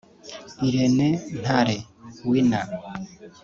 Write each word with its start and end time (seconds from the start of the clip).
Irene 0.67 1.07
Ntale 1.41 1.77
(Winner) 2.29 2.67